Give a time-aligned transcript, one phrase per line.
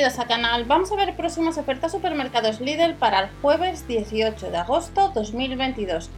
[0.00, 0.64] Bienvenidos a canal.
[0.64, 6.08] Vamos a ver próximas ofertas supermercados Lidl para el jueves 18 de agosto 2022.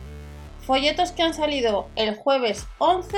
[0.61, 3.17] Folletos que han salido el jueves 11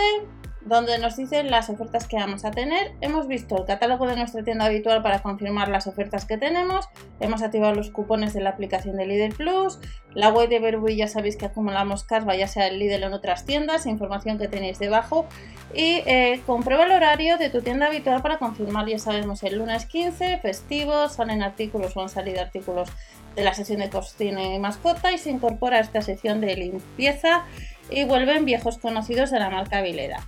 [0.62, 2.92] donde nos dicen las ofertas que vamos a tener.
[3.02, 6.88] Hemos visto el catálogo de nuestra tienda habitual para confirmar las ofertas que tenemos.
[7.20, 9.78] Hemos activado los cupones de la aplicación de Lidl Plus.
[10.14, 13.12] La web de Verbuy ya sabéis que acumulamos casva ya sea en Lidl o en
[13.14, 15.26] otras tiendas, información que tenéis debajo.
[15.74, 19.86] Y eh, comprueba el horario de tu tienda habitual para confirmar, ya sabemos, el lunes
[19.86, 22.88] 15, festivos, salen artículos o han salido artículos
[23.34, 27.44] de la sesión de cocina y mascota y se incorpora a esta sección de limpieza
[27.90, 30.24] y vuelven viejos conocidos de la marca Vileda.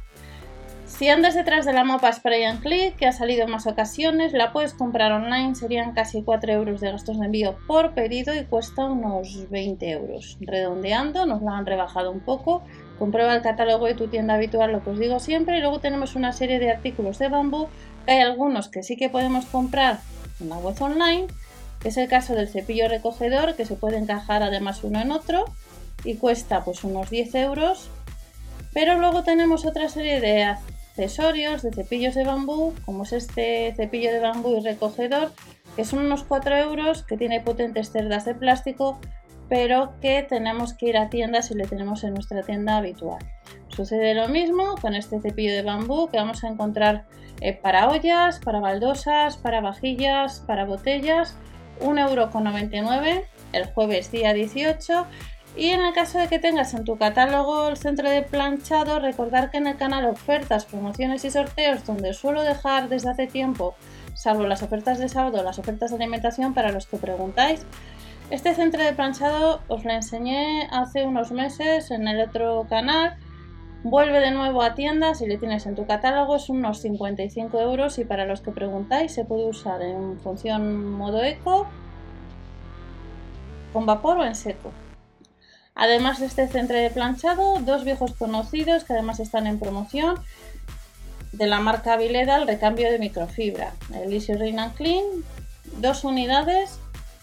[0.87, 4.33] Si andas detrás de la mopa Spray and Click, que ha salido en más ocasiones,
[4.33, 8.45] la puedes comprar online, serían casi 4 euros de gastos de envío por pedido y
[8.45, 10.39] cuesta unos 20 euros.
[10.41, 12.63] Redondeando, nos la han rebajado un poco.
[12.99, 15.59] Comprueba el catálogo de tu tienda habitual, lo que os digo siempre.
[15.59, 17.69] Y luego tenemos una serie de artículos de bambú,
[18.07, 19.99] hay algunos que sí que podemos comprar
[20.41, 21.27] en la web online,
[21.85, 25.45] es el caso del cepillo recogedor, que se puede encajar además uno en otro
[26.05, 27.91] y cuesta pues unos 10 euros.
[28.73, 30.55] Pero luego tenemos otra serie de
[30.97, 35.31] accesorios de cepillos de bambú, como es este cepillo de bambú y recogedor,
[35.77, 38.99] que son unos 4 euros, que tiene potentes cerdas de plástico,
[39.51, 43.19] pero que tenemos que ir a tiendas si le tenemos en nuestra tienda habitual.
[43.69, 47.05] Sucede lo mismo con este cepillo de bambú que vamos a encontrar
[47.43, 51.37] eh, para ollas, para baldosas, para vajillas, para botellas,
[51.83, 55.07] 1,99€ el jueves día 18
[55.57, 59.51] y en el caso de que tengas en tu catálogo el centro de planchado, recordar
[59.51, 63.75] que en el canal ofertas, promociones y sorteos, donde suelo dejar desde hace tiempo,
[64.13, 67.65] salvo las ofertas de sábado, las ofertas de alimentación para los que preguntáis.
[68.31, 73.17] Este centro de planchado os lo enseñé hace unos meses en el otro canal.
[73.83, 77.99] Vuelve de nuevo a tiendas si le tienes en tu catálogo, es unos 55 euros
[77.99, 81.67] y para los que preguntáis se puede usar en función modo eco,
[83.73, 84.71] con vapor o en seco.
[85.77, 90.17] Además de este centro de planchado, dos viejos conocidos que además están en promoción
[91.33, 95.05] de la marca Vileda, el recambio de microfibra, el Easy Rain Clean,
[95.79, 96.79] dos unidades,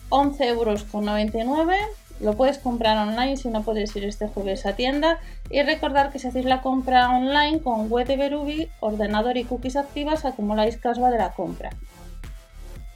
[0.09, 1.75] 11 euros con 99.
[2.19, 5.17] Lo puedes comprar online si no puedes ir este jueves a tienda.
[5.49, 10.25] Y recordar que si hacéis la compra online con web de ordenador y cookies activas,
[10.25, 11.71] acumuláis casva de la compra.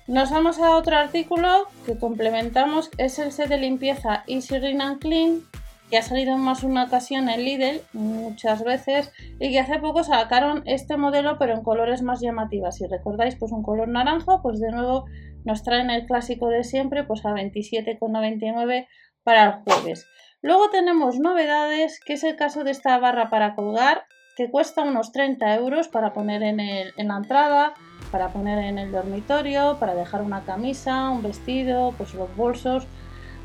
[0.08, 5.02] Nos vamos a otro artículo que complementamos, es el set de limpieza Easy Rin and
[5.02, 5.42] Clean,
[5.90, 10.06] que ha salido en más una ocasión en Lidl, muchas veces, y que hace poco
[10.06, 12.78] sacaron este modelo pero en colores más llamativas.
[12.78, 15.08] Si recordáis, pues un color naranja, pues de nuevo
[15.44, 18.88] nos traen el clásico de siempre, pues a 27,99
[19.24, 20.08] para el jueves.
[20.42, 24.06] Luego tenemos novedades, que es el caso de esta barra para colgar,
[24.38, 27.74] que cuesta unos 30 euros para poner en, en la entrada,
[28.08, 32.88] para poner en el dormitorio, para dejar una camisa, un vestido, pues los bolsos.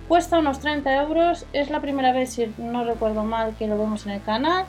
[0.08, 4.06] Cuesta unos 30 euros, es la primera vez, si no recuerdo mal, que lo vemos
[4.06, 4.64] en el canal.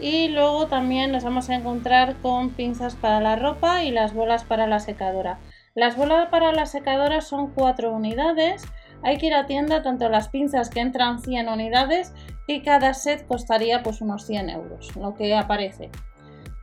[0.00, 4.44] Y luego también nos vamos a encontrar con pinzas para la ropa y las bolas
[4.44, 5.38] para la secadora.
[5.74, 8.64] Las bolas para la secadora son 4 unidades.
[9.02, 12.12] Hay que ir a tienda tanto las pinzas que entran 100 unidades
[12.46, 15.90] y cada set costaría pues unos 100 euros, lo que aparece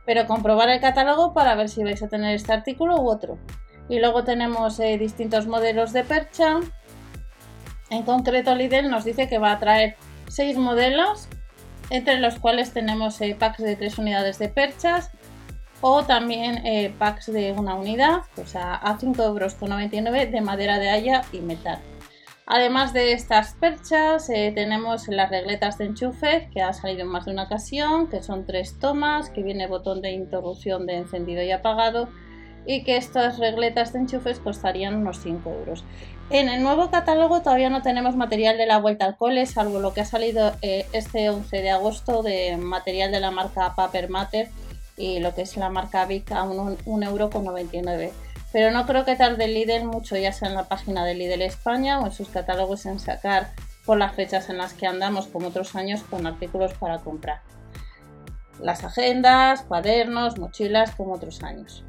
[0.06, 3.38] pero comprobar el catálogo para ver si vais a tener este artículo u otro.
[3.88, 6.60] Y luego tenemos eh, distintos modelos de percha.
[7.90, 9.96] En concreto Lidl nos dice que va a traer
[10.28, 11.28] 6 modelos,
[11.90, 15.10] entre los cuales tenemos eh, packs de 3 unidades de perchas
[15.80, 20.90] o también eh, packs de una unidad, o sea, a 5,99 euros de madera de
[20.90, 21.80] haya y metal.
[22.48, 27.24] Además de estas perchas, eh, tenemos las regletas de enchufe que ha salido en más
[27.24, 31.50] de una ocasión, que son tres tomas, que viene botón de interrupción de encendido y
[31.50, 32.08] apagado
[32.64, 35.84] y que estas regletas de enchufes costarían unos 5 euros.
[36.30, 39.92] En el nuevo catálogo todavía no tenemos material de la vuelta al cole, salvo lo
[39.92, 44.48] que ha salido eh, este 11 de agosto de material de la marca Paper Matter
[44.96, 47.30] y lo que es la marca Vic a 1,99 euro
[48.56, 52.00] pero no creo que tarde Lidl mucho, ya sea en la página de Lidl España
[52.00, 53.50] o en sus catálogos en sacar
[53.84, 57.42] por las fechas en las que andamos, como otros años, con artículos para comprar.
[58.58, 61.84] Las agendas, cuadernos, mochilas, como otros años.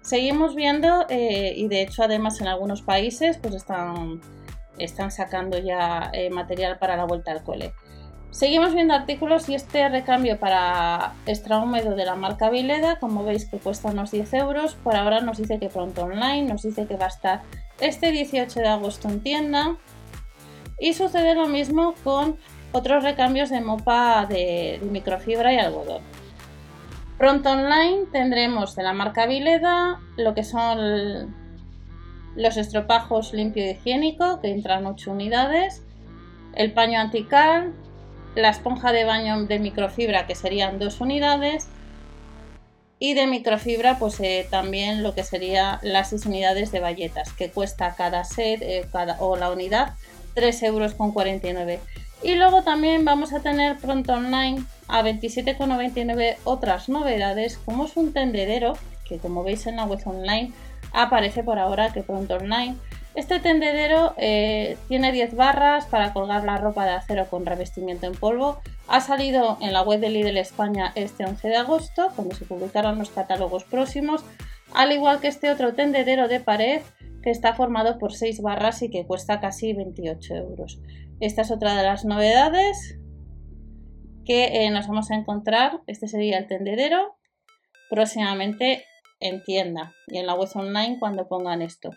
[0.00, 4.20] Seguimos viendo, eh, y de hecho además en algunos países pues están,
[4.78, 7.74] están sacando ya eh, material para la vuelta al cole.
[8.30, 13.44] Seguimos viendo artículos y este recambio para extra húmedo de la marca Vileda, como veis
[13.44, 16.96] que cuesta unos 10 euros, por ahora nos dice que pronto online, nos dice que
[16.96, 17.42] va a estar
[17.80, 19.76] este 18 de agosto en tienda.
[20.78, 22.36] Y sucede lo mismo con
[22.72, 26.02] otros recambios de mopa de, de microfibra y algodón.
[27.18, 31.34] Pronto online tendremos de la marca Vileda lo que son
[32.36, 35.84] los estropajos limpio y higiénico, que entran 8 unidades,
[36.54, 37.74] el paño antical,
[38.34, 41.68] la esponja de baño de microfibra, que serían 2 unidades,
[42.98, 47.50] y de microfibra, pues eh, también lo que sería las 6 unidades de bayetas, que
[47.50, 48.86] cuesta cada set eh,
[49.18, 49.94] o la unidad
[50.36, 51.80] 3,49 euros.
[52.22, 58.12] Y luego también vamos a tener pronto online a 27,99 otras novedades, como es un
[58.12, 58.74] tendedero,
[59.08, 60.52] que como veis en la web online
[60.92, 62.76] aparece por ahora que pronto online.
[63.14, 68.12] Este tendedero eh, tiene 10 barras para colgar la ropa de acero con revestimiento en
[68.12, 68.60] polvo.
[68.86, 72.98] Ha salido en la web de Lidl España este 11 de agosto, cuando se publicaron
[72.98, 74.24] los catálogos próximos,
[74.72, 76.82] al igual que este otro tendedero de pared
[77.22, 80.78] que está formado por 6 barras y que cuesta casi 28 euros.
[81.18, 82.96] Esta es otra de las novedades
[84.24, 85.80] que eh, nos vamos a encontrar.
[85.88, 87.16] Este sería el tendedero
[87.90, 88.84] próximamente
[89.18, 91.90] en tienda y en la web online cuando pongan esto.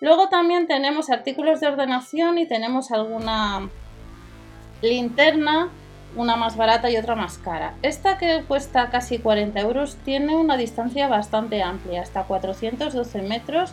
[0.00, 3.68] Luego también tenemos artículos de ordenación y tenemos alguna
[4.80, 5.70] linterna,
[6.14, 7.74] una más barata y otra más cara.
[7.82, 13.72] Esta que cuesta casi 40 euros tiene una distancia bastante amplia, hasta 412 metros.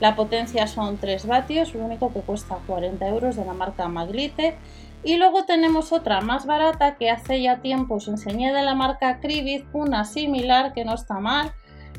[0.00, 4.56] La potencia son 3 vatios, lo único que cuesta 40 euros de la marca Maglite.
[5.04, 9.20] Y luego tenemos otra más barata que hace ya tiempo os enseñé de la marca
[9.20, 11.52] Cribit, una similar que no está mal,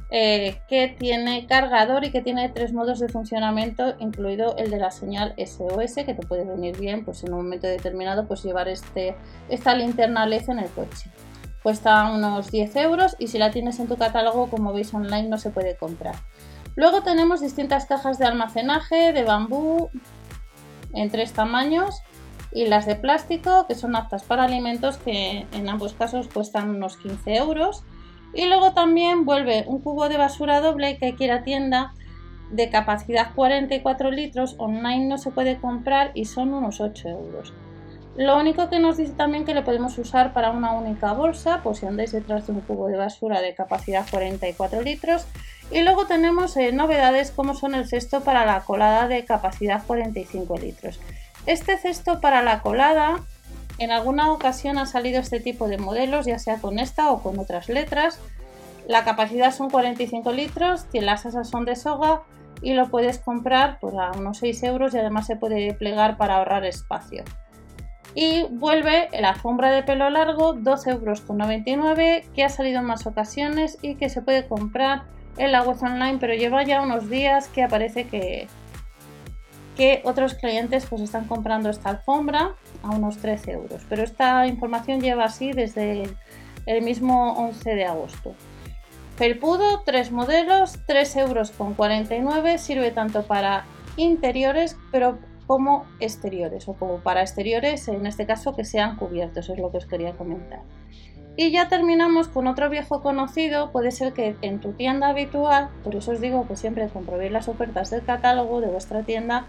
[0.10, 4.92] eh, que tiene cargador y que tiene tres modos de funcionamiento, incluido el de la
[4.92, 9.16] señal SOS, que te puede venir bien pues en un momento determinado pues llevar este,
[9.50, 11.12] esta linterna LED en el coche.
[11.62, 15.38] Cuesta unos 10 euros y si la tienes en tu catálogo, como veis online, no
[15.38, 16.16] se puede comprar.
[16.76, 19.90] Luego tenemos distintas cajas de almacenaje de bambú
[20.94, 22.02] en tres tamaños
[22.54, 26.96] y las de plástico que son aptas para alimentos que en ambos casos cuestan unos
[26.98, 27.84] 15 euros
[28.34, 31.94] y luego también vuelve un cubo de basura doble que quiera tienda
[32.52, 37.54] de capacidad 44 litros, online no se puede comprar y son unos 8 euros.
[38.18, 41.78] Lo único que nos dice también que lo podemos usar para una única bolsa, pues
[41.80, 45.28] si andáis detrás de un cubo de basura de capacidad 44 litros.
[45.70, 50.58] Y luego tenemos eh, novedades como son el cesto para la colada de capacidad 45
[50.58, 51.00] litros.
[51.46, 53.18] Este cesto para la colada
[53.80, 57.40] en alguna ocasión ha salido este tipo de modelos, ya sea con esta o con
[57.40, 58.20] otras letras.
[58.88, 62.22] La capacidad son 45 litros, las asas son de soga
[62.62, 66.38] y lo puedes comprar por a unos 6 euros y además se puede plegar para
[66.38, 67.24] ahorrar espacio.
[68.16, 73.78] Y vuelve la alfombra de pelo largo, 2,99 euros que ha salido en más ocasiones
[73.82, 75.04] y que se puede comprar
[75.38, 78.48] en la web online, pero lleva ya unos días que aparece que,
[79.78, 83.84] que otros clientes pues están comprando esta alfombra a unos 13 euros.
[83.88, 86.10] Pero esta información lleva así desde
[86.66, 88.34] el mismo 11 de agosto.
[89.16, 93.66] Felpudo, tres modelos, 3 euros con 49, sirve tanto para
[93.96, 99.58] interiores pero como exteriores o como para exteriores, en este caso que sean cubiertos, es
[99.58, 100.60] lo que os quería comentar.
[101.40, 105.96] Y ya terminamos con otro viejo conocido, puede ser que en tu tienda habitual, por
[105.96, 109.48] eso os digo que siempre comprobéis las ofertas del catálogo de vuestra tienda,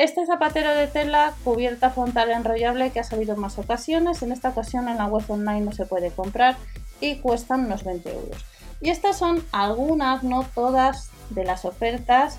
[0.00, 4.48] este zapatero de tela cubierta frontal enrollable que ha salido en más ocasiones, en esta
[4.48, 6.56] ocasión en la web online no se puede comprar
[7.02, 8.46] y cuestan unos 20 euros.
[8.80, 12.38] Y estas son algunas, no todas, de las ofertas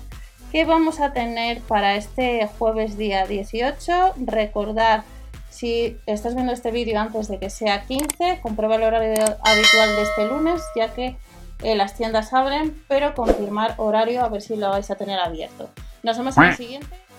[0.50, 4.14] que vamos a tener para este jueves día 18.
[4.16, 5.04] Recordar,
[5.48, 10.02] si estás viendo este vídeo antes de que sea 15, comprueba el horario habitual de
[10.02, 11.16] este lunes, ya que
[11.62, 15.70] eh, las tiendas abren, pero confirmar horario a ver si lo vais a tener abierto.
[16.02, 17.11] Nos vemos en el siguiente.